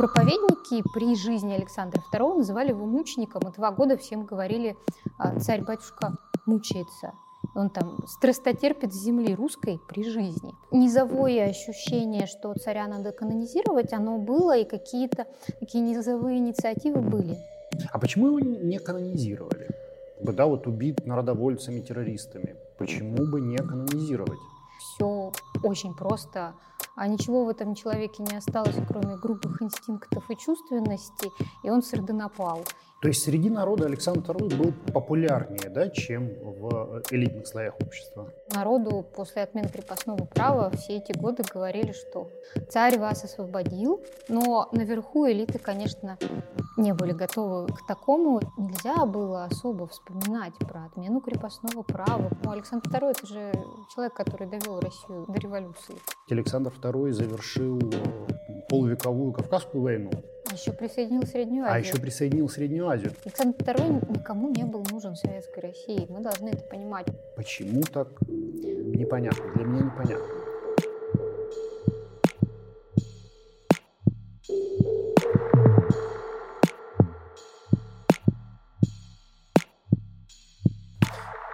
[0.00, 4.74] Проповедники при жизни Александра II называли его мучеником, и два года всем говорили,
[5.18, 6.14] «А, царь-батюшка
[6.46, 7.12] мучается.
[7.54, 10.54] Он там страстотерпит земли русской при жизни.
[10.70, 15.26] Низовое ощущение, что царя надо канонизировать, оно было, и какие-то
[15.58, 17.36] такие низовые инициативы были.
[17.92, 19.68] А почему его не канонизировали?
[20.22, 22.56] Да, вот убит народовольцами, террористами.
[22.78, 24.40] Почему бы не канонизировать?
[24.78, 25.30] Все
[25.62, 26.54] очень просто
[26.96, 32.64] а ничего в этом человеке не осталось, кроме грубых инстинктов и чувственности, и он сардонапал.
[33.00, 38.30] То есть среди народа Александр II был популярнее, да, чем в элитных слоях общества?
[38.54, 42.30] Народу после отмены крепостного права все эти годы говорили, что
[42.68, 46.18] царь вас освободил, но наверху элиты, конечно,
[46.76, 48.42] не были готовы к такому.
[48.58, 52.30] Нельзя было особо вспоминать про отмену крепостного права.
[52.44, 53.52] Ну, Александр II это же
[53.94, 55.94] человек, который довел Россию до революции.
[56.28, 57.80] Александр II завершил
[58.68, 60.10] полувековую Кавказскую войну.
[60.50, 61.84] А еще присоединил Среднюю а Азию.
[61.84, 63.12] А еще присоединил Среднюю Азию.
[63.24, 66.06] Александр II никому не был нужен в Советской России.
[66.08, 67.06] Мы должны это понимать.
[67.36, 68.08] Почему так?
[68.22, 69.44] Непонятно.
[69.54, 70.26] Для меня непонятно.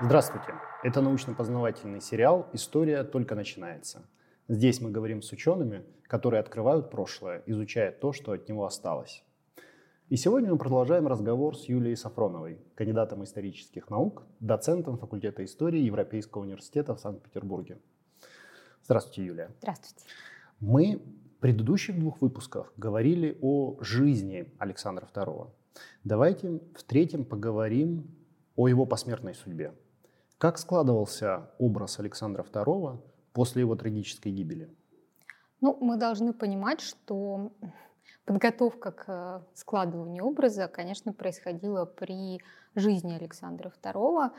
[0.01, 0.55] Здравствуйте!
[0.83, 4.09] Это научно-познавательный сериал «История только начинается».
[4.49, 9.25] Здесь мы говорим с учеными, которые открывают прошлое, изучая то, что от него осталось.
[10.09, 16.43] И сегодня мы продолжаем разговор с Юлией Сафроновой, кандидатом исторических наук, доцентом факультета истории Европейского
[16.43, 17.81] университета в Санкт-Петербурге.
[18.85, 19.51] Здравствуйте, Юлия.
[19.59, 20.05] Здравствуйте.
[20.61, 21.03] Мы
[21.39, 25.51] в предыдущих двух выпусках говорили о жизни Александра II.
[26.05, 28.07] Давайте в третьем поговорим
[28.55, 29.75] о его посмертной судьбе.
[30.39, 33.01] Как складывался образ Александра II
[33.37, 34.67] после его трагической гибели?
[35.61, 37.53] Ну, мы должны понимать, что
[38.25, 42.41] подготовка к э, складыванию образа, конечно, происходила при
[42.75, 44.31] жизни Александра II.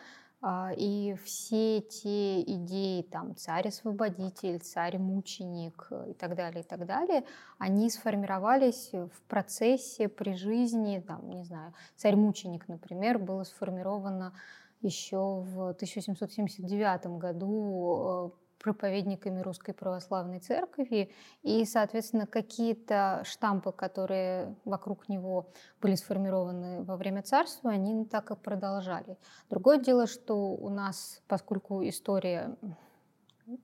[0.41, 7.23] А, и все те идеи, там, царь-освободитель, царь-мученик и так далее, и так далее,
[7.59, 14.33] они сформировались в процессе при жизни, там, не знаю, царь-мученик, например, было сформировано
[14.81, 21.11] еще в 1779 году э, проповедниками Русской Православной Церкви,
[21.43, 25.51] и, соответственно, какие-то штампы, которые вокруг него
[25.81, 29.17] были сформированы во время царства, они так и продолжали.
[29.49, 32.55] Другое дело, что у нас, поскольку история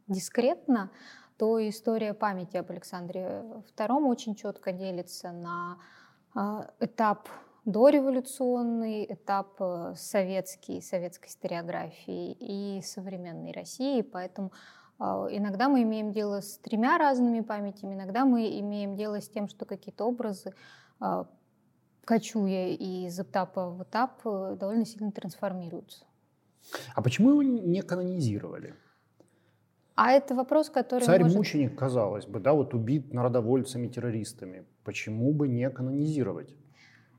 [0.08, 0.92] дискретна,
[1.38, 3.44] то история памяти об Александре
[3.76, 5.78] II очень четко делится на
[6.36, 7.28] а, этап
[7.66, 14.52] дореволюционный этап э, советский, советской историографии и современной России, поэтому
[15.32, 19.66] иногда мы имеем дело с тремя разными памятями, иногда мы имеем дело с тем, что
[19.66, 20.54] какие-то образы,
[21.00, 21.28] а,
[22.06, 26.06] кочуя из этапа в этап, э, довольно сильно трансформируются.
[26.96, 28.76] А почему его не канонизировали?
[29.96, 31.80] А это вопрос, который Царь-мученик, может...
[31.80, 34.66] казалось бы, да, вот убит народовольцами-террористами.
[34.84, 36.56] Почему бы не канонизировать?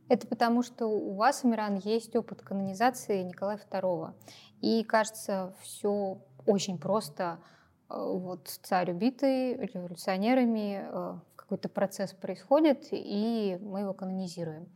[0.08, 4.12] Это потому, что у вас, Амиран, есть опыт канонизации Николая II.
[4.60, 7.38] И, кажется, все очень просто
[7.88, 14.68] вот царь убитый революционерами, э, какой-то процесс происходит, и мы его канонизируем.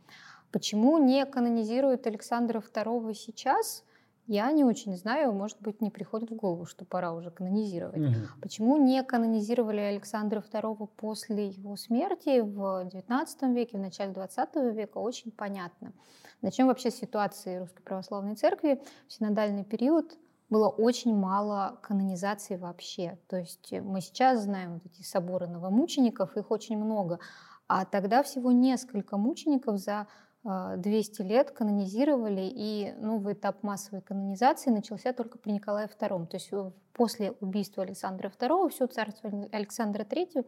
[0.51, 3.83] Почему не канонизируют Александра II сейчас?
[4.27, 7.97] Я не очень знаю, может быть, не приходит в голову, что пора уже канонизировать.
[7.97, 8.15] Угу.
[8.41, 14.99] Почему не канонизировали Александра II после его смерти в XIX веке, в начале XX века,
[14.99, 15.93] очень понятно.
[16.41, 18.81] Начнем вообще с ситуации Русской Православной Церкви.
[19.07, 20.15] В синодальный период
[20.49, 23.17] было очень мало канонизации вообще.
[23.27, 27.19] То есть э, мы сейчас знаем вот эти соборы новомучеников, их очень много.
[27.67, 30.07] А тогда всего несколько мучеников за
[30.43, 36.27] 200 а, лет канонизировали, и новый этап массовой канонизации начался только при Николае II.
[36.27, 40.45] То есть э, после убийства Александра II, все царство Александра III,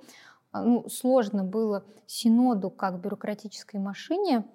[0.54, 4.46] ну, сложно было синоду как бюрократической машине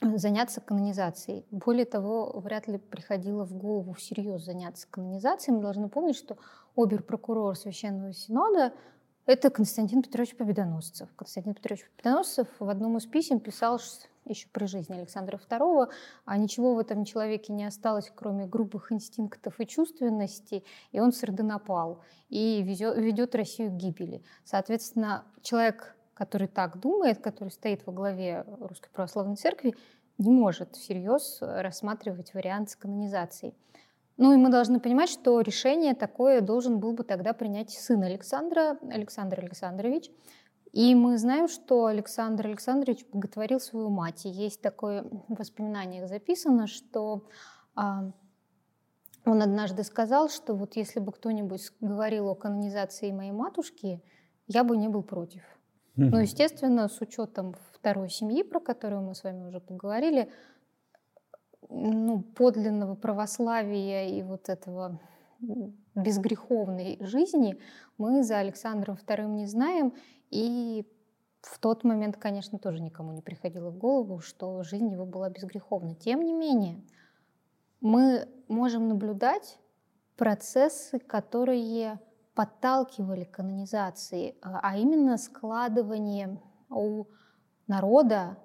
[0.00, 1.46] заняться канонизацией.
[1.50, 5.56] Более того, вряд ли приходило в голову всерьез заняться канонизацией.
[5.56, 6.36] Мы должны помнить, что
[6.76, 8.72] обер-прокурор Священного Синода–
[9.26, 11.08] это Константин Петрович Победоносцев.
[11.16, 13.80] Константин Петрович Победоносцев в одном из писем писал
[14.26, 15.88] еще при жизни Александра II,
[16.24, 22.02] а ничего в этом человеке не осталось, кроме грубых инстинктов и чувственности, и он сардонапал
[22.28, 24.22] и ведет Россию к гибели.
[24.44, 29.74] Соответственно, человек который так думает, который стоит во главе Русской Православной Церкви,
[30.18, 33.54] не может всерьез рассматривать вариант с канонизацией.
[34.16, 38.78] Ну и мы должны понимать, что решение такое должен был бы тогда принять сын Александра,
[38.90, 40.10] Александр Александрович.
[40.72, 44.24] И мы знаем, что Александр Александрович боготворил свою мать.
[44.24, 47.26] И есть такое в воспоминаниях записано, что
[47.74, 48.10] а,
[49.24, 54.02] он однажды сказал, что вот если бы кто-нибудь говорил о канонизации моей матушки,
[54.46, 55.42] я бы не был против.
[55.96, 56.08] Mm-hmm.
[56.10, 60.30] Но, естественно, с учетом второй семьи, про которую мы с вами уже поговорили,
[61.68, 65.00] ну, подлинного православия и вот этого
[65.94, 67.58] безгреховной жизни
[67.98, 69.94] мы за Александром II не знаем.
[70.30, 70.86] И
[71.42, 75.94] в тот момент, конечно, тоже никому не приходило в голову, что жизнь его была безгреховна.
[75.94, 76.82] Тем не менее,
[77.80, 79.58] мы можем наблюдать
[80.16, 82.00] процессы, которые
[82.34, 87.04] подталкивали к канонизации, а, а именно складывание у
[87.66, 88.36] народа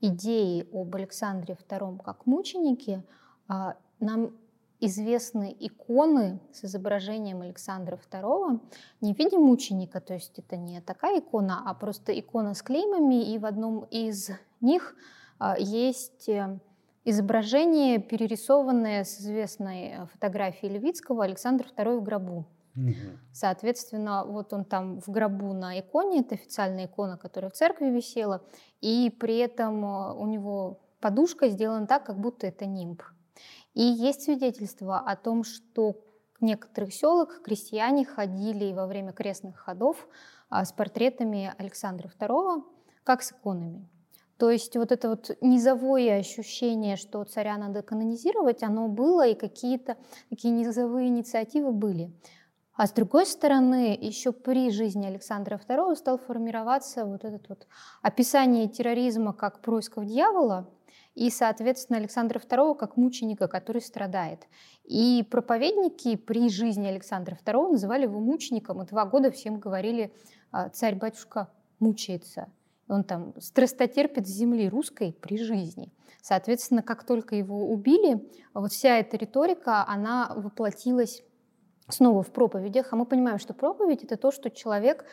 [0.00, 3.04] идеи об Александре II как мученике.
[3.48, 4.36] А, нам
[4.80, 8.60] известны иконы с изображением Александра II
[9.00, 13.32] не в виде мученика, то есть это не такая икона, а просто икона с клеймами,
[13.32, 14.30] и в одном из
[14.60, 14.94] них
[15.38, 16.58] а, есть э,
[17.04, 22.46] изображение, перерисованное с известной э, фотографией Левицкого Александр II в гробу.
[23.32, 28.42] Соответственно, вот он там в гробу на иконе, это официальная икона, которая в церкви висела,
[28.80, 33.02] и при этом э, у него подушка сделана так, как будто это нимб.
[33.74, 35.96] И есть свидетельство о том, что
[36.40, 40.08] в некоторых селах крестьяне ходили во время крестных ходов
[40.48, 42.62] а, с портретами Александра II,
[43.04, 43.88] как с иконами.
[44.38, 49.96] То есть вот это вот низовое ощущение, что царя надо канонизировать, оно было, и какие-то
[50.28, 52.12] такие низовые инициативы были.
[52.76, 57.66] А с другой стороны, еще при жизни Александра II стал формироваться вот это вот
[58.02, 60.68] описание терроризма как происков дьявола,
[61.14, 64.46] и, соответственно, Александра II как мученика, который страдает.
[64.84, 70.12] И проповедники при жизни Александра II называли его мучеником, и два года всем говорили,
[70.50, 71.48] «А, царь-батюшка
[71.78, 72.52] мучается.
[72.88, 75.90] Он там страстотерпит земли русской при жизни.
[76.20, 81.22] Соответственно, как только его убили, вот вся эта риторика, она воплотилась
[81.88, 85.04] снова в проповедях, а мы понимаем, что проповедь это то, что человек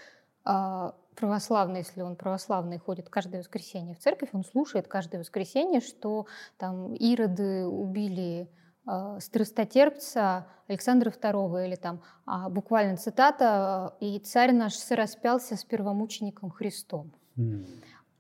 [0.43, 6.25] а, православный, если он православный, ходит каждое воскресенье в церковь, он слушает каждое воскресенье, что
[6.57, 8.49] там ироды убили
[8.87, 16.49] э, страстотерпца Александра II, или там а, буквально цитата «И царь наш распялся с первомучеником
[16.49, 17.13] Христом».
[17.37, 17.65] Mm.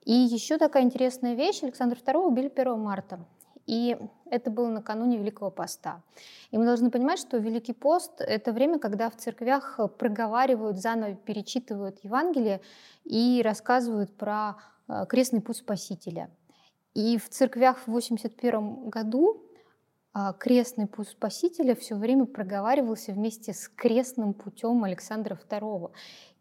[0.05, 1.63] И еще такая интересная вещь.
[1.63, 3.25] Александра II убили 1 марта.
[3.65, 6.01] И это было накануне Великого Поста.
[6.51, 11.99] И мы должны понимать, что Великий Пост— это время, когда в церквях проговаривают, заново перечитывают
[12.03, 12.61] Евангелие
[13.05, 14.57] и рассказывают про
[14.87, 16.29] э, крестный путь Спасителя.
[16.93, 19.41] И в церквях в 81 году
[20.39, 25.91] крестный путь Спасителя все время проговаривался вместе с крестным путем Александра II.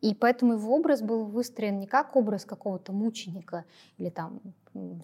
[0.03, 3.65] И поэтому его образ был выстроен не как образ какого-то мученика
[3.99, 4.41] или там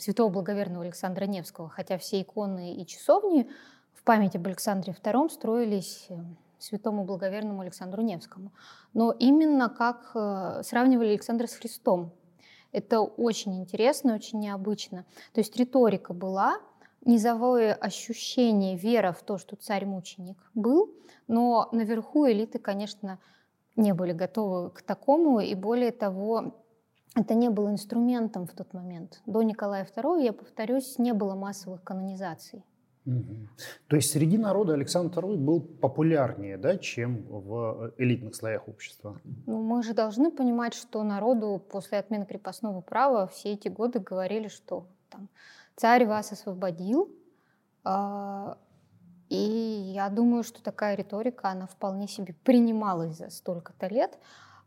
[0.00, 3.48] святого благоверного Александра Невского, хотя все иконы и часовни
[3.94, 6.18] в память об Александре II строились э,
[6.58, 8.52] святому благоверному Александру Невскому.
[8.94, 12.12] Но именно как э, сравнивали Александра с Христом.
[12.72, 15.04] Это очень интересно, очень необычно.
[15.32, 16.58] То есть риторика была,
[17.04, 20.94] низовое ощущение, вера в то, что царь-мученик был,
[21.26, 23.18] но наверху элиты, конечно,
[23.76, 26.54] не были готовы к такому, и более того,
[27.14, 29.22] это не было инструментом в тот момент.
[29.26, 32.64] До Николая II, я повторюсь, не было массовых канонизаций.
[33.06, 33.49] Угу.
[33.87, 39.18] То есть среди народа Александр II был популярнее, да, чем в элитных слоях общества?
[39.46, 44.49] Ну, мы же должны понимать, что народу после отмены крепостного права все эти годы говорили,
[44.49, 45.28] что там,
[45.78, 47.08] царь вас освободил,
[47.85, 48.58] а,
[49.28, 54.18] и я думаю, что такая риторика, она вполне себе принималась за столько-то лет.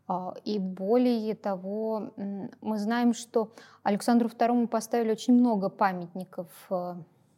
[0.08, 2.12] А, и более того,
[2.60, 3.52] мы знаем, что
[3.82, 6.94] Александру II поставили очень много памятников э,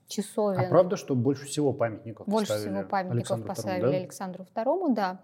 [0.06, 0.60] часовен.
[0.60, 3.96] А правда, что больше всего памятников больше всего памятников Александру поставили II, да?
[3.96, 5.20] Александру II, да.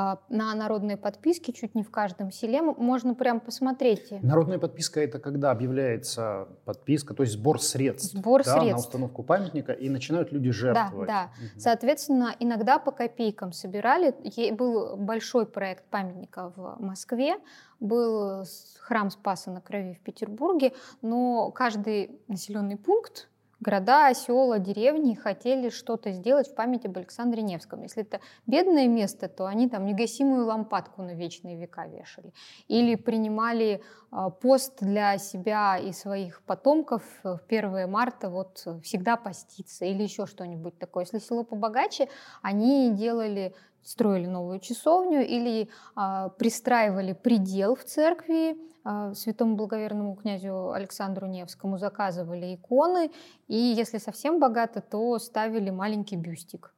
[0.00, 2.62] А, на народные подписки чуть не в каждом селе.
[2.62, 4.12] Можно прям посмотреть.
[4.22, 8.70] Народная подписка это когда объявляется подписка, то есть сбор средств, сбор да, средств.
[8.70, 11.08] на установку памятника, и начинают люди жертвовать.
[11.08, 11.46] Да, да.
[11.46, 11.60] Угу.
[11.60, 14.14] Соответственно, иногда по копейкам собирали.
[14.52, 17.34] Был большой проект памятника в Москве,
[17.80, 18.44] был
[18.78, 23.28] храм Спаса на Крови в Петербурге, но каждый населенный пункт
[23.60, 27.82] города, села, деревни хотели что-то сделать в память об Александре Невском.
[27.82, 32.32] Если это бедное место, то они там негасимую лампадку на вечные века вешали.
[32.68, 39.84] Или принимали а, пост для себя и своих потомков в 1 марта вот всегда поститься
[39.84, 41.04] или еще что-нибудь такое.
[41.04, 42.08] Если село побогаче,
[42.42, 43.54] они делали
[43.88, 51.78] строили новую часовню или а, пристраивали предел в церкви, а, святому благоверному князю Александру Невскому
[51.78, 53.10] заказывали иконы,
[53.46, 56.74] и если совсем богато, то ставили маленький бюстик.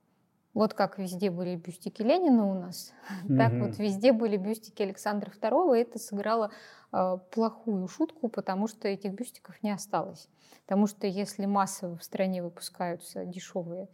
[0.55, 2.93] Вот как везде были бюстики Ленина у нас,
[3.25, 3.37] mm-hmm.
[3.39, 6.53] так вот везде были бюстики Александра II, и это сыграло
[6.93, 10.29] э, плохую шутку, потому что этих бюстиков не осталось.
[10.65, 13.89] Потому что если массово в стране выпускаются дешевые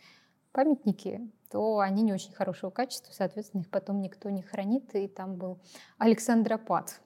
[0.53, 5.37] памятники, то они не очень хорошего качества, соответственно, их потом никто не хранит, и там
[5.37, 5.59] был
[5.99, 7.01] Александропад.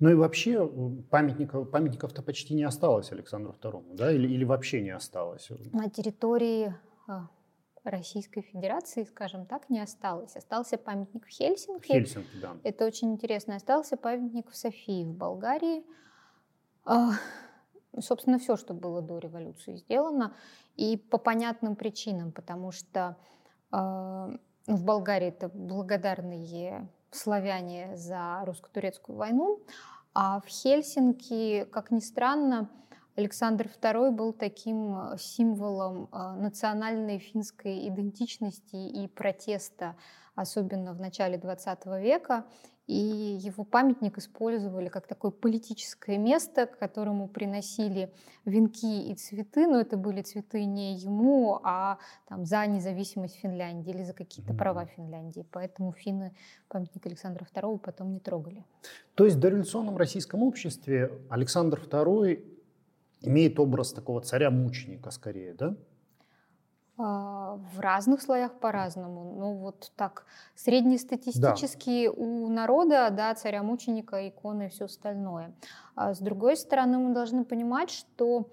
[0.00, 0.66] Ну и вообще
[1.10, 4.12] памятников, памятников-то почти не осталось Александру II, да?
[4.12, 5.50] Или, или вообще не осталось?
[5.72, 6.74] На территории
[7.06, 7.28] а,
[7.84, 10.36] Российской Федерации, скажем так, не осталось.
[10.36, 11.92] Остался памятник в Хельсинки.
[11.92, 12.56] Хельсинки, да.
[12.62, 13.56] Это очень интересно.
[13.56, 15.84] Остался памятник в Софии в Болгарии.
[16.84, 17.12] А,
[17.98, 20.34] собственно, все, что было до революции, сделано.
[20.76, 23.16] И по понятным причинам, потому что
[23.70, 29.60] в Болгарии это благодарные славяне за русско-турецкую войну,
[30.14, 32.68] а в Хельсинки, как ни странно,
[33.18, 39.96] Александр II был таким символом э, национальной финской идентичности и протеста,
[40.40, 42.44] особенно в начале XX века.
[42.86, 48.10] И его памятник использовали как такое политическое место, к которому приносили
[48.46, 54.04] венки и цветы, но это были цветы не ему, а там, за независимость Финляндии или
[54.04, 55.44] за какие-то права Финляндии.
[55.50, 56.34] Поэтому финны
[56.68, 58.64] памятник Александра II потом не трогали.
[59.14, 62.42] То есть в дореволюционном российском обществе Александр II
[63.20, 65.76] имеет образ такого царя-мученика скорее, да?
[67.00, 69.36] А, в разных слоях по-разному.
[69.38, 70.26] Ну вот так,
[70.56, 72.12] среднестатистически да.
[72.12, 75.52] у народа, да, царя-мученика, иконы и все остальное.
[75.94, 78.48] А с другой стороны, мы должны понимать, что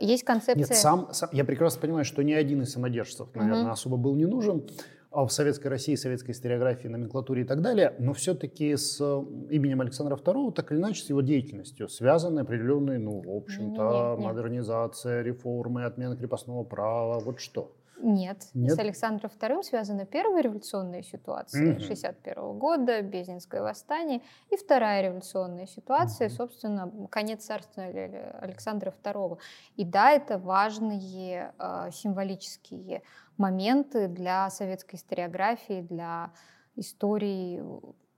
[0.00, 0.56] есть концепция...
[0.56, 3.72] Нет, сам, сам, я прекрасно понимаю, что ни один из самодержцев, наверное, угу.
[3.72, 4.64] особо был не нужен
[5.12, 9.82] а в советской России, советской историографии, номенклатуре и так далее, но все-таки с э, именем
[9.82, 15.84] Александра II, так или иначе, с его деятельностью связаны определенные, ну, в общем-то, модернизация, реформы,
[15.84, 17.72] отмена крепостного права, вот что?
[18.02, 18.48] Нет.
[18.52, 18.74] Нет.
[18.74, 21.80] С Александром II связана первая революционная ситуация угу.
[21.80, 26.34] 61 года, Безинское восстание, и вторая революционная ситуация, угу.
[26.34, 29.38] собственно, конец царства Александра II.
[29.76, 33.02] И да, это важные э, символические
[33.36, 36.32] моменты для советской историографии, для
[36.76, 37.62] истории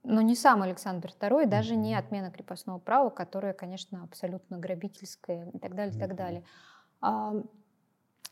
[0.07, 5.57] но не сам Александр II, даже не отмена крепостного права, которое, конечно, абсолютно грабительское и
[5.57, 6.43] так далее, и так далее.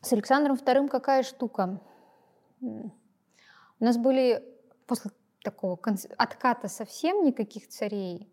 [0.04, 1.80] С Александром II какая штука?
[2.60, 2.92] У
[3.80, 4.44] нас были
[4.86, 5.80] после такого
[6.18, 8.30] отката совсем никаких царей,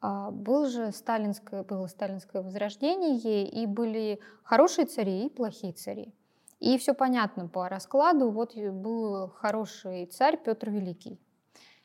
[0.00, 6.12] а, был же сталинское, было сталинское возрождение, и были хорошие цари и плохие цари.
[6.58, 8.30] И все понятно по раскладу.
[8.30, 11.20] Вот был хороший царь Петр Великий.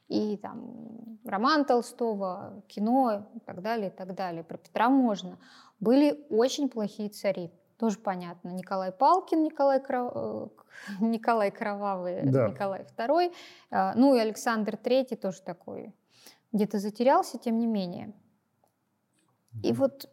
[0.08, 4.44] И там роман Толстого, кино и так далее, и так далее.
[4.44, 5.38] Про Петра можно.
[5.80, 7.52] Были очень плохие цари
[7.84, 8.48] тоже понятно.
[8.48, 10.14] Николай Палкин, Николай, Кров...
[10.16, 10.48] Э,
[11.02, 12.48] Николай Кровавый, да.
[12.48, 13.34] Николай II.
[13.72, 15.94] А, ну и Александр III тоже такой.
[16.54, 18.14] Где-то затерялся, тем не менее.
[19.62, 20.10] И вот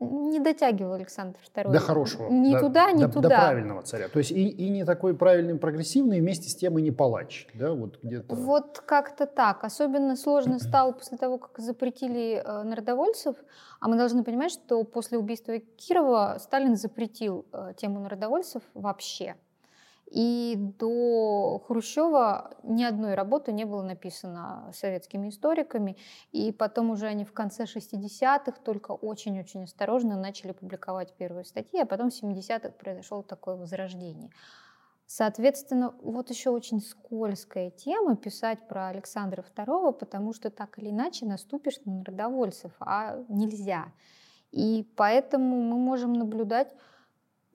[0.00, 1.72] не дотягивал Александр II.
[1.72, 2.28] До хорошего.
[2.30, 3.28] Ни до, туда, ни до, туда.
[3.28, 4.08] До правильного царя.
[4.08, 7.46] То есть и, и не такой правильный, прогрессивный, вместе с тем и не палач.
[7.54, 8.34] Да, вот где-то.
[8.34, 9.64] Вот как-то так.
[9.64, 13.36] Особенно сложно стало после того, как запретили э, народовольцев.
[13.80, 19.34] А мы должны понимать, что после убийства Кирова Сталин запретил э, тему народовольцев вообще.
[20.10, 25.98] И до Хрущева ни одной работы не было написано советскими историками.
[26.32, 31.86] И потом уже они в конце 60-х только очень-очень осторожно начали публиковать первые статьи, а
[31.86, 34.30] потом в 70-х произошло такое возрождение.
[35.06, 41.24] Соответственно, вот еще очень скользкая тема писать про Александра II, потому что так или иначе
[41.24, 43.92] наступишь на народовольцев, а нельзя.
[44.52, 46.74] И поэтому мы можем наблюдать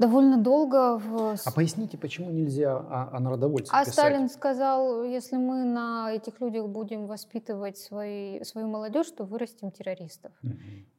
[0.04, 1.36] довольно долго в...
[1.46, 3.94] А поясните, почему нельзя о, о народовольцах А писать?
[3.94, 10.34] Сталин сказал, если мы на этих людях будем воспитывать свои, свою молодежь, то вырастим террористов
[10.44, 10.54] угу.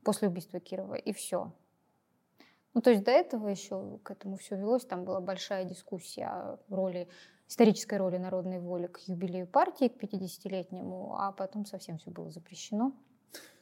[0.05, 1.53] после убийства Кирова, и все.
[2.73, 6.59] Ну, то есть до этого еще к этому все велось, там была большая дискуссия о
[6.71, 7.07] роли,
[7.47, 12.93] исторической роли народной воли к юбилею партии, к 50-летнему, а потом совсем все было запрещено.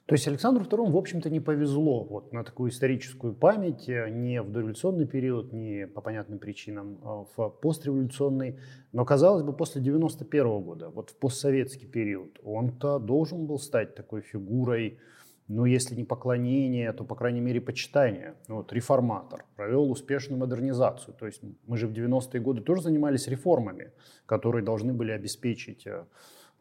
[0.07, 4.43] То есть Александру II, в общем-то, не повезло вот на такую историческую память э, не
[4.43, 8.59] в дореволюционный период, не по понятным причинам а в постреволюционный.
[8.93, 14.23] Но, казалось бы, после 91 года, вот в постсоветский период, он-то должен был стать такой
[14.23, 14.99] фигурой,
[15.47, 18.35] ну, если не поклонение, то, по крайней мере, почитание.
[18.49, 21.15] Вот, реформатор, провел успешную модернизацию.
[21.15, 23.93] То есть мы же в 90-е годы тоже занимались реформами,
[24.27, 26.07] которые должны были обеспечить э,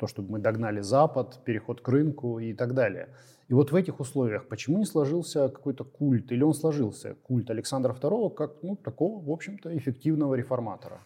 [0.02, 3.08] то, чтобы мы догнали Запад, переход к рынку и так далее.
[3.52, 7.94] И вот в этих условиях почему не сложился какой-то культ, или он сложился, культ Александра
[7.94, 11.00] II как ну, такого, в общем-то, эффективного реформатора?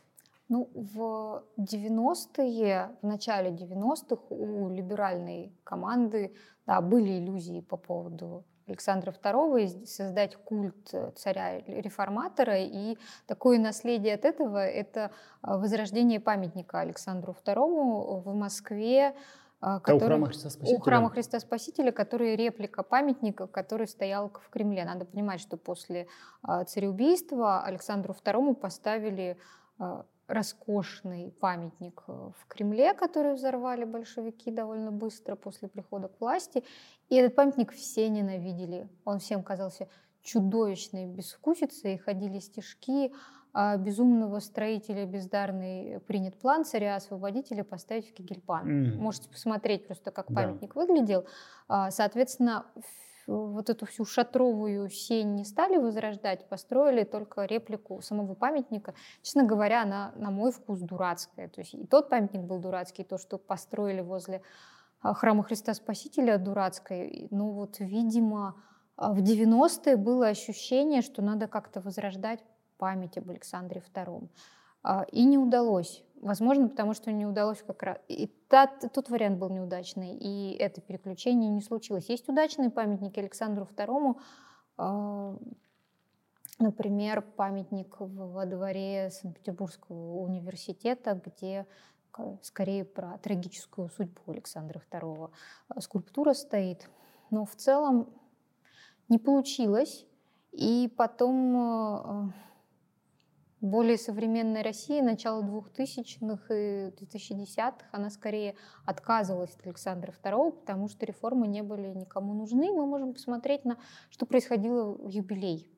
[0.50, 6.32] Ну, в 90-е, в начале 90-х у либеральной команды
[6.68, 12.60] да, были иллюзии по поводу Александра II и создать культ э, царя-реформатора.
[12.60, 12.98] И
[13.28, 19.16] такое наследие от этого– это а, возрождение памятника Александру II в Москве,
[19.60, 20.78] который, у храма Христа Спасителя?
[20.78, 24.84] У храма Христа Спасителя, который реплика памятника, который стоял в Кремле.
[24.86, 26.08] Надо понимать, что после
[26.68, 29.38] цареубийства Александру II поставили
[30.28, 36.64] роскошный памятник э, в Кремле, который взорвали большевики довольно быстро после прихода к власти.
[37.10, 38.90] И этот памятник все ненавидели.
[39.06, 39.88] Он всем казался
[40.22, 41.96] чудовищной безвкусицей.
[41.96, 43.12] И ходили стишки
[43.58, 48.68] а безумного строителя бездарный принят план царя-освободителя поставить в Кигельпан.
[48.68, 48.96] Mm.
[48.98, 50.82] Можете посмотреть просто, как памятник да.
[50.82, 51.26] выглядел.
[51.70, 52.66] А, соответственно,
[53.28, 58.94] вот эту всю шатровую сень не стали возрождать, построили только реплику самого памятника.
[59.22, 61.50] Честно говоря, она, на мой вкус, дурацкая.
[61.50, 64.42] То есть и тот памятник был дурацкий, и то, что построили возле
[65.02, 67.28] а, храма Христа Спасителя дурацкое.
[67.32, 68.62] Ну вот, видимо,
[68.96, 72.44] а, в 90-е было ощущение, что надо как-то возрождать
[72.78, 74.30] память об Александре II.
[75.12, 76.04] И не удалось.
[76.26, 78.00] Возможно, потому что не удалось как раз...
[78.08, 82.10] И та, тот вариант был неудачный, и это переключение не случилось.
[82.10, 84.16] Есть удачные памятники Александру II,
[84.78, 85.38] а,
[86.58, 91.68] например, памятник во дворе Санкт-Петербургского университета, где
[92.42, 95.32] скорее про трагическую судьбу Александра II
[95.80, 96.90] скульптура стоит.
[97.30, 98.10] Но в целом
[99.10, 100.08] не получилось.
[100.54, 102.34] И потом а,
[103.62, 111.06] более современная Россия начала 2000-х и 2010-х, она скорее отказывалась от Александра II, потому что
[111.06, 112.72] реформы не были никому нужны.
[112.72, 113.78] Мы можем посмотреть на,
[114.10, 115.70] что происходило в юбилей.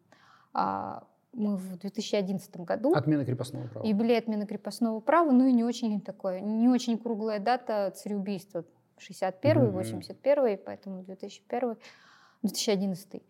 [0.53, 2.93] А, мы в 2011 году.
[2.93, 3.85] Отмена крепостного права.
[3.85, 8.65] Юбилей отмены крепостного права, ну и не очень такое, не очень круглая дата цареубийства.
[8.99, 9.71] 61 mm-hmm.
[9.71, 11.77] 81 поэтому 2001
[12.41, 13.21] 2011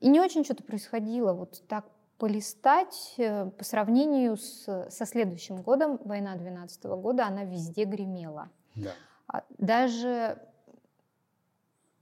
[0.00, 1.86] и не очень что-то происходило вот так
[2.18, 8.50] полистать э, по сравнению с, со следующим годом, война 12 года, она везде гремела.
[8.74, 8.90] Да.
[9.26, 10.38] А даже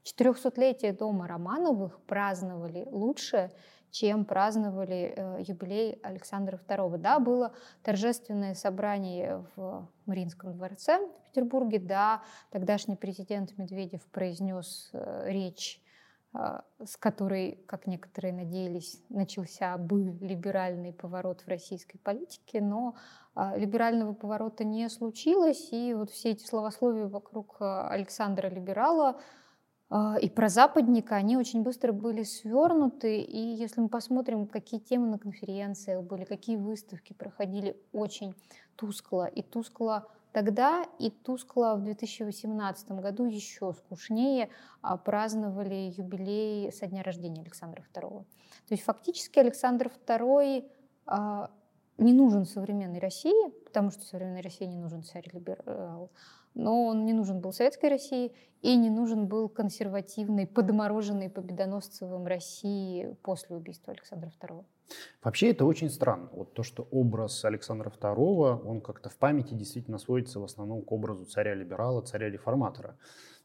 [0.05, 3.51] 400-летие дома Романовых праздновали лучше,
[3.91, 6.99] чем праздновали э, юбилей Александра II.
[6.99, 15.25] Да, было торжественное собрание в Мариинском дворце в Петербурге, да, тогдашний президент Медведев произнес э,
[15.27, 15.81] речь
[16.35, 22.95] с которой, как некоторые надеялись, начался бы либеральный поворот в российской политике, но
[23.35, 29.21] а, либерального поворота не случилось, и вот все эти словословия вокруг а, Александра Либерала
[29.89, 33.21] а, и про западника, они очень быстро были свернуты.
[33.21, 38.35] И если мы посмотрим, какие темы на конференциях были, какие выставки проходили, очень
[38.77, 39.27] тускло.
[39.27, 44.49] И тускло тогда, и тускло в 2018 году еще скучнее
[44.81, 48.25] а, праздновали юбилей со дня рождения Александра II.
[48.25, 48.27] То
[48.71, 50.69] есть фактически Александр II
[51.07, 51.51] а,
[51.99, 56.11] не нужен современной России, потому что современной России не нужен царь-либерал,
[56.55, 63.17] но он не нужен был Советской России и не нужен был консервативной, подмороженной победоносцевым России
[63.23, 64.65] после убийства Александра II.
[65.23, 66.29] Вообще это очень странно.
[66.33, 70.93] Вот то, что образ Александра II, он как-то в памяти действительно сводится в основном к
[70.93, 72.97] образу царя-либерала, царя-реформатора.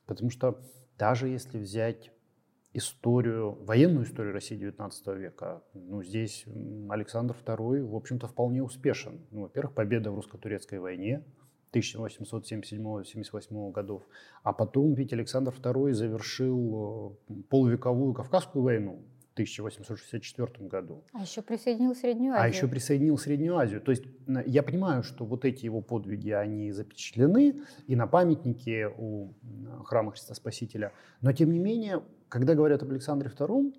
[0.05, 0.59] Потому что
[0.97, 2.11] даже если взять
[2.73, 6.45] историю, военную историю России XIX века, ну, здесь
[6.89, 9.25] Александр II, в общем-то, вполне успешен.
[9.31, 11.23] Ну, во-первых, победа в русско-турецкой войне,
[11.73, 14.03] 1877-78 годов.
[14.43, 19.03] А потом ведь Александр II завершил э, полувековую Кавказскую войну
[19.37, 21.03] 1864 году.
[21.13, 22.45] А еще присоединил Среднюю а Азию.
[22.45, 23.81] А еще присоединил Среднюю Азию.
[23.81, 24.03] То есть
[24.45, 29.33] я понимаю, что вот эти его подвиги, они запечатлены и на памятнике у
[29.85, 30.91] храма Христа Спасителя.
[31.21, 33.73] Но тем не менее, когда говорят об Александре II,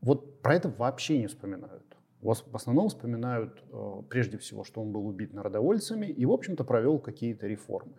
[0.00, 5.06] вот про это вообще не вспоминают в основном вспоминают э, прежде всего, что он был
[5.06, 7.94] убит народовольцами и, в общем-то, провел какие-то реформы.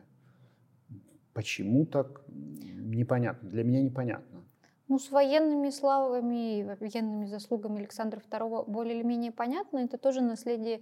[1.33, 3.49] Почему так, непонятно.
[3.49, 4.43] Для меня непонятно.
[4.87, 9.79] Ну, с военными славами и военными заслугами Александра II более или менее понятно.
[9.79, 10.81] Это тоже наследие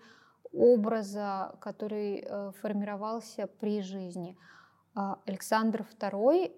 [0.54, 4.38] образа, который э, формировался при жизни.
[4.94, 6.52] А Александр II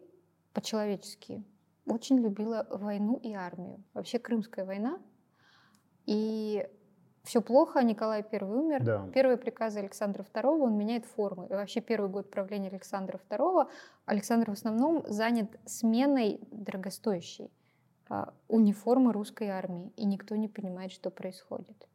[0.53, 1.43] по-человечески
[1.86, 3.83] очень любила войну и армию.
[3.93, 4.99] Вообще Крымская война
[6.05, 6.67] и
[7.27, 8.83] все плохо, Николай I умер.
[8.83, 9.09] Да.
[9.13, 11.47] Первые приказы Александра II, он меняет формы.
[11.47, 13.67] И вообще первый год правления Александра II
[14.05, 17.51] Александр в основном занят сменой дорогостоящей
[18.07, 21.87] а, униформы русской армии, и никто не понимает, что происходит.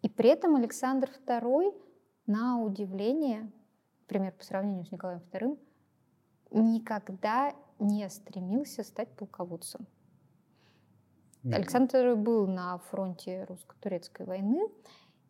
[0.00, 1.74] И при этом Александр II,
[2.26, 3.52] на удивление,
[4.00, 5.58] например, по сравнению с Николаем II,
[6.52, 9.86] никогда не стремился стать полководцем.
[11.52, 14.66] Александр был на фронте русско-турецкой войны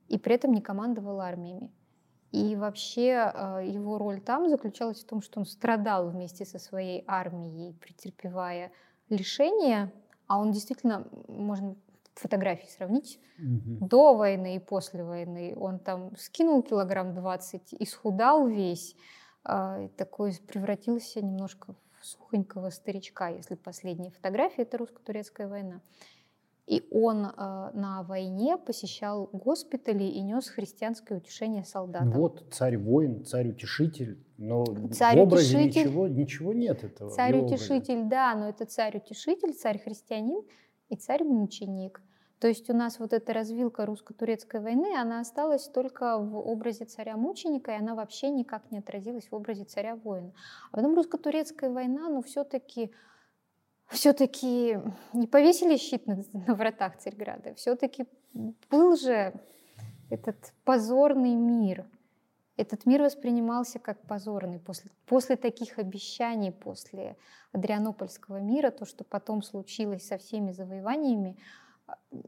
[0.09, 1.70] и при этом не командовал армиями.
[2.31, 7.05] И вообще э, его роль там заключалась в том, что он страдал вместе со своей
[7.07, 8.72] армией, претерпевая
[9.09, 9.92] лишения,
[10.27, 11.77] а он действительно, можно
[12.14, 13.87] фотографии сравнить, угу.
[13.87, 15.55] до войны и после войны.
[15.57, 18.96] Он там скинул килограмм 20, исхудал весь,
[19.44, 25.80] э, такой превратился немножко сухонького старичка, если последняя фотография, это русско-турецкая война.
[26.66, 27.30] И он э,
[27.74, 32.10] на войне посещал госпитали и нес христианское утешение солдатам.
[32.10, 37.10] Ну вот царь-воин, царь-утешитель, но царь в образе ничего, ничего нет этого.
[37.10, 40.42] Царь-утешитель, да, но это царь-утешитель, царь-христианин
[40.88, 42.00] и царь-мученик.
[42.44, 47.72] То есть у нас вот эта развилка русско-турецкой войны, она осталась только в образе царя-мученика,
[47.72, 50.30] и она вообще никак не отразилась в образе царя-воина.
[50.70, 52.92] А потом русско-турецкая война, ну, все-таки
[53.87, 54.78] все-таки
[55.14, 58.04] не повесили щит на, на вратах Царьграда, все-таки
[58.68, 59.33] был же
[60.11, 61.87] этот позорный мир.
[62.59, 67.16] Этот мир воспринимался как позорный после, после таких обещаний, после
[67.52, 71.38] Адрианопольского мира, то, что потом случилось со всеми завоеваниями,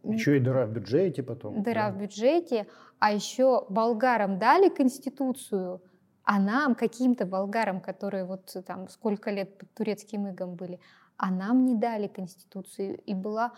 [0.02, 1.62] еще и дыра в бюджете потом.
[1.62, 1.92] Дыра да.
[1.92, 2.66] в бюджете.
[2.98, 5.82] А еще болгарам дали конституцию,
[6.24, 10.80] а нам, каким-то болгарам, которые вот там сколько лет под турецким игом были,
[11.16, 12.98] а нам не дали конституцию.
[13.02, 13.52] И была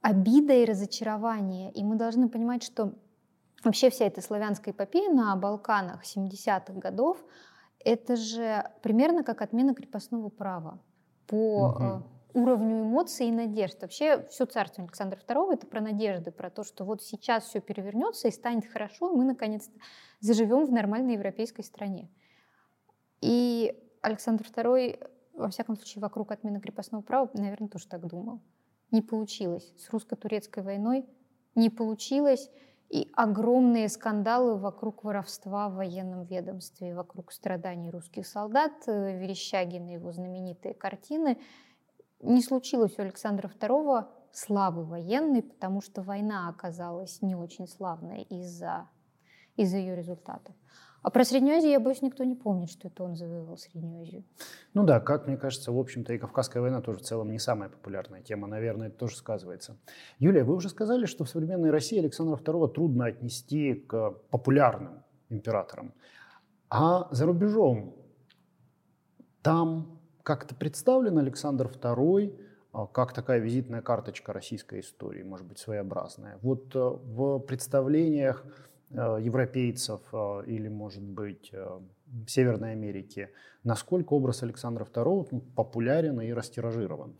[0.00, 1.72] обида и разочарование.
[1.72, 2.92] И мы должны понимать, что
[3.64, 7.24] вообще вся эта славянская эпопея на Балканах 70-х годов,
[7.78, 10.78] это же примерно как отмена крепостного права
[11.26, 13.80] по угу уровню эмоций и надежд.
[13.80, 18.28] Вообще все царство Александра II это про надежды, про то, что вот сейчас все перевернется
[18.28, 19.72] и станет хорошо, и мы наконец-то
[20.20, 22.10] заживем в нормальной европейской стране.
[23.20, 28.40] И Александр II, во всяком случае, вокруг отмены крепостного права, наверное, тоже так думал.
[28.90, 29.72] Не получилось.
[29.78, 31.06] С русско-турецкой войной
[31.54, 32.50] не получилось.
[32.90, 40.12] И огромные скандалы вокруг воровства в военном ведомстве, вокруг страданий русских солдат, э, Верещагина, его
[40.12, 41.38] знаменитые картины–
[42.24, 48.88] не случилось у Александра II славы военной, потому что война оказалась не очень славной из-за
[49.56, 50.54] из ее результатов.
[51.02, 54.24] А про Среднюю Азию, я боюсь, никто не помнит, что это он завоевал Среднюю Азию.
[54.72, 57.68] Ну да, как мне кажется, в общем-то и Кавказская война тоже в целом не самая
[57.68, 59.76] популярная тема, наверное, это тоже сказывается.
[60.18, 65.92] Юлия, вы уже сказали, что в современной России Александра II трудно отнести к популярным императорам.
[66.70, 67.94] А за рубежом
[69.42, 69.93] там
[70.24, 72.36] как-то представлен Александр II
[72.72, 76.38] а, как такая визитная карточка российской истории, может быть, своеобразная.
[76.42, 78.44] Вот э, в представлениях
[78.90, 81.52] э, европейцев э, или, может быть,
[82.26, 83.30] Северной Америке,
[83.62, 87.16] насколько образ Александра II популярен и растиражирован?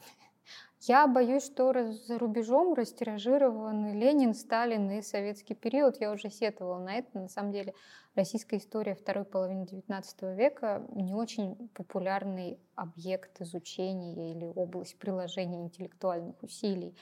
[0.86, 5.98] Я боюсь, что за рубежом растиражированы Ленин, Сталин и советский период.
[5.98, 7.18] Я уже сетовала на это.
[7.18, 7.74] На самом деле
[8.14, 16.42] российская история второй половины XIX века не очень популярный объект изучения или область приложения интеллектуальных
[16.42, 16.94] усилий.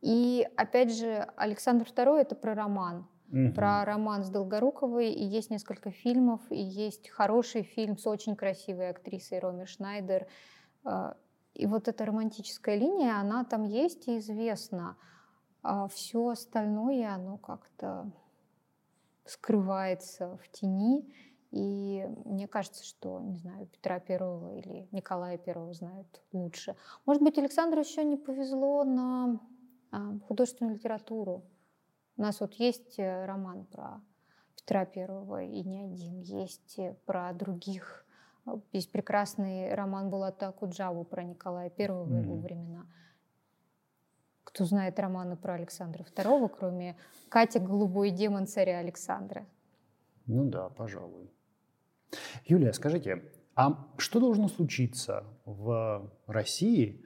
[0.00, 3.06] И опять же, Александр II это про роман.
[3.30, 3.52] Угу.
[3.54, 8.88] Про роман с Долгоруковой, и есть несколько фильмов, и есть хороший фильм с очень красивой
[8.88, 10.26] актрисой Роми Шнайдер
[10.84, 11.16] а,
[11.54, 14.96] и вот эта романтическая линия, она там есть и известна.
[15.62, 18.10] А все остальное, оно как-то
[19.24, 21.12] скрывается в тени.
[21.50, 26.76] И мне кажется, что, не знаю, Петра Первого или Николая Первого знают лучше.
[27.06, 29.40] Может быть, Александру еще не повезло на
[29.90, 31.44] а, художественную литературу.
[32.16, 34.00] У нас вот есть э, роман про
[34.56, 36.20] Петра Первого и не один.
[36.20, 38.06] Есть э, про других
[38.72, 42.86] есть прекрасный роман Булата Куджаву про Николая Первого в его времена.
[44.44, 46.96] Кто знает романы про Александра II, кроме
[47.28, 49.46] Катя Голубой демон царя Александра?
[50.26, 51.30] Ну да, пожалуй.
[52.46, 53.22] Юлия, скажите,
[53.54, 57.04] а что должно случиться в России,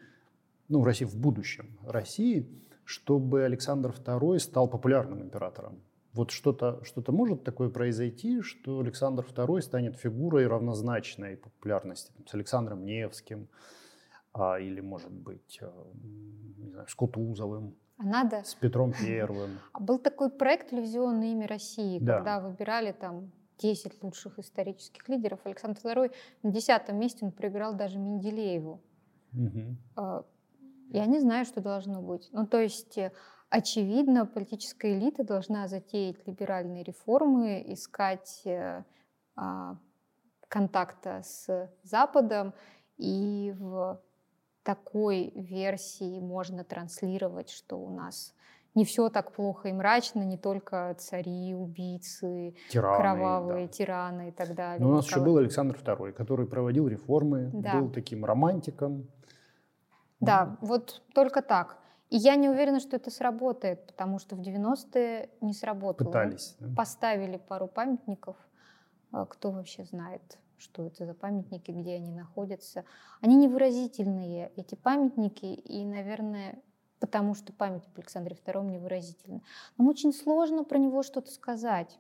[0.69, 2.49] ну, в России в будущем России,
[2.85, 5.83] чтобы Александр II стал популярным императором?
[6.15, 12.35] Вот что-то что может такое произойти, что Александр II станет фигурой равнозначной популярности там, с
[12.35, 13.49] Александром Невским
[14.33, 15.73] а, или, может быть, а,
[16.59, 17.75] не знаю, с Кутузовым.
[17.99, 18.43] А надо?
[18.45, 19.59] С Петром Первым.
[19.73, 22.17] А был такой проект «Телевизионное имя России», да.
[22.17, 25.41] когда выбирали там 10 лучших исторических лидеров.
[25.45, 28.81] Александр II на десятом месте он проиграл даже Менделееву.
[29.33, 30.25] Угу.
[30.91, 32.29] Я не знаю, что должно быть.
[32.33, 33.11] Ну, то есть э,
[33.57, 38.83] Очевидно, политическая элита должна затеять либеральные реформы, искать э,
[39.37, 39.77] а,
[40.49, 42.53] контакта с Западом,
[42.97, 44.01] и в
[44.65, 48.35] такой версии можно транслировать, что у нас
[48.75, 53.73] не все так плохо и мрачно, не только цари, убийцы, тираны, кровавые да.
[53.73, 54.85] тираны и так далее.
[54.85, 57.79] Но у нас еще был Александр II, который проводил реформы, да.
[57.79, 59.07] был таким романтиком.
[60.19, 61.79] Да, вот только так.
[62.15, 66.07] И я не уверена, что это сработает, потому что в 90-е не сработало.
[66.07, 66.55] Пытались.
[66.61, 66.77] Да?
[66.77, 68.37] Поставили пару памятников.
[69.11, 72.85] А кто вообще знает, что это за памятники, где они находятся.
[73.21, 76.63] Они невыразительные, эти памятники, и, наверное,
[77.01, 79.41] потому что память об Александре II невыразительна.
[79.77, 81.99] Нам очень сложно про него что-то сказать.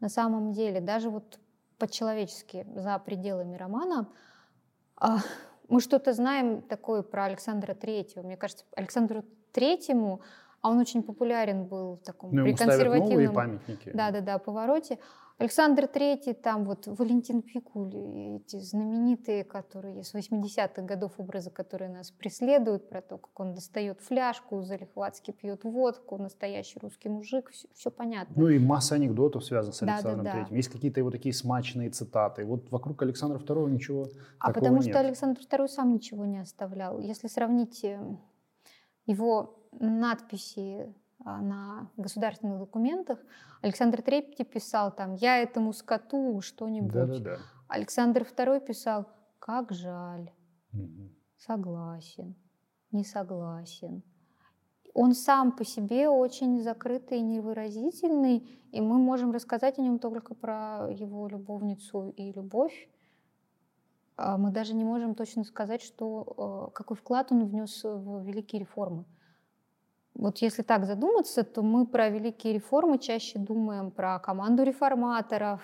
[0.00, 1.38] На самом деле, даже вот
[1.78, 4.08] по-человечески, за пределами романа,
[4.96, 5.18] а,
[5.68, 8.24] мы что-то знаем такое про Александра Третьего.
[8.24, 10.20] Мне кажется, Александру Третьему,
[10.60, 13.90] а он очень популярен был в таком ну, при консервативном памятники.
[13.92, 14.98] Да, да, да, повороте.
[15.38, 22.12] Александр Третий, там вот Валентин Пикуль, эти знаменитые, которые с 80-х годов образы, которые нас
[22.12, 27.90] преследуют, про то, как он достает фляжку, залихватски пьет водку, настоящий русский мужик, все, все
[27.90, 28.32] понятно.
[28.36, 30.56] Ну и масса анекдотов связанных с Александром да, да, да.
[30.56, 32.44] Есть какие-то его такие смачные цитаты.
[32.44, 34.06] Вот вокруг Александра II ничего
[34.38, 34.90] А потому нет.
[34.90, 37.00] что Александр II сам ничего не оставлял.
[37.00, 37.98] Если сравнить э,
[39.12, 40.92] его надписи
[41.24, 43.18] а, на государственных документах.
[43.60, 46.92] Александр Третий писал там «Я этому скоту что-нибудь».
[46.92, 47.38] Да, да, да.
[47.68, 49.06] Александр II писал
[49.38, 50.30] «Как жаль»,
[50.72, 51.10] угу.
[51.36, 52.34] «Согласен»,
[52.90, 54.02] «Не согласен».
[54.94, 58.38] Он сам по себе очень закрытый и невыразительный,
[58.72, 62.90] и мы можем рассказать о нем только про его любовницу и любовь.
[64.16, 68.60] А мы даже не можем точно сказать, что, э, какой вклад он внес в великие
[68.60, 69.04] реформы.
[70.14, 75.62] Вот если так задуматься, то мы про великие реформы чаще думаем про команду реформаторов,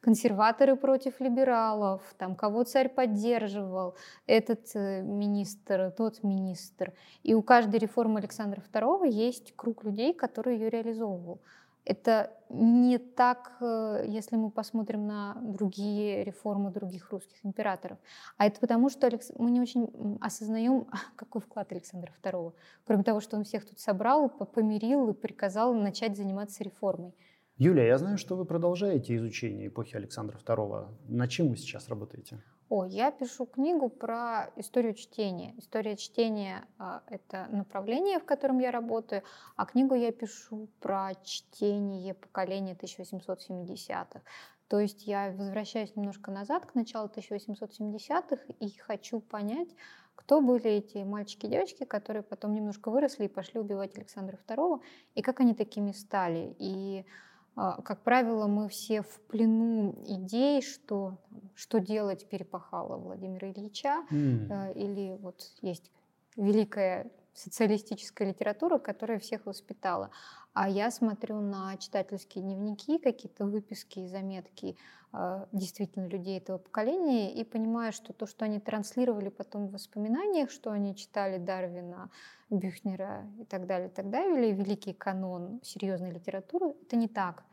[0.00, 6.92] консерваторы против либералов, там, кого царь поддерживал, этот э, министр, тот министр.
[7.22, 11.40] И у каждой реформы Александра II есть круг людей, которые ее реализовывал.
[11.86, 17.98] Это не так, э, если мы посмотрим на другие реформы других русских императоров.
[18.36, 22.52] А это потому, что мы не очень осознаем, какой вклад Александра II.
[22.84, 27.14] Кроме того, что он всех тут собрал, помирил и приказал начать заниматься реформой.
[27.56, 30.88] Юлия, я знаю, что вы продолжаете изучение эпохи Александра II.
[31.08, 32.42] На чем вы сейчас работаете?
[32.68, 35.54] О, я пишу книгу про историю чтения.
[35.56, 39.22] История чтения а,— это направление, в котором я работаю,
[39.54, 44.20] а книгу я пишу про чтение поколения 1870-х.
[44.66, 49.68] То есть я возвращаюсь немножко назад, к началу 1870-х, и хочу понять,
[50.16, 54.80] кто были эти мальчики и девочки, которые потом немножко выросли и пошли убивать Александра II,
[55.14, 56.56] и как они такими стали.
[56.58, 57.04] И,
[57.56, 61.16] как правило, мы все в плену идей, что,
[61.54, 64.74] что делать перепахало Владимира Ильича, mm.
[64.74, 65.90] или вот есть
[66.36, 70.10] великая социалистическая литература, которая всех воспитала.
[70.54, 74.76] А я смотрю на читательские дневники, какие-то выписки и заметки
[75.12, 80.50] э, действительно людей этого поколения и понимаю, что то, что они транслировали потом в воспоминаниях,
[80.50, 82.10] что они читали Дарвина,
[82.48, 87.44] Бюхнера и так далее, и так далее, великий канон серьезной литературы, это не так.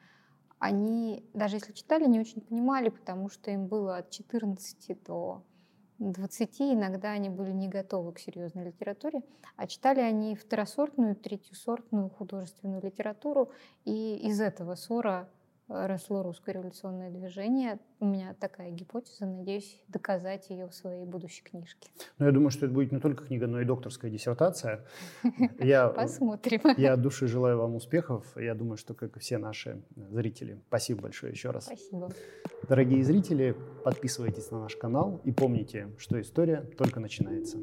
[0.60, 5.44] Они, даже если читали, не очень понимали, потому что им было от 14 до
[6.00, 9.22] 20 иногда они были не готовы к серьезной литературе,
[9.56, 13.52] а читали они второсортную, третьесортную художественную литературу,
[13.86, 15.30] и из этого ссора
[15.68, 17.80] росло русское революционное движение.
[18.00, 21.90] У меня такая гипотеза, надеюсь доказать ее в своей будущей книжке.
[22.18, 24.86] Ну, я думаю, что это будет не только книга, но и докторская диссертация.
[25.60, 26.62] Я, Посмотрим.
[26.78, 28.26] Я от души желаю вам успехов.
[28.36, 30.60] Я думаю, что, как и все наши зрители.
[30.68, 31.66] Спасибо большое еще раз.
[31.66, 32.10] Спасибо.
[32.68, 37.58] Дорогие зрители, подписывайтесь на наш канал и помните, что история только начинается.